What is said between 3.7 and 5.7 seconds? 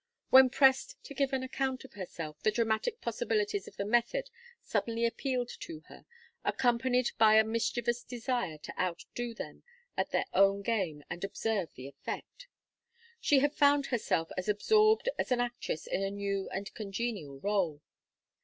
the method suddenly appealed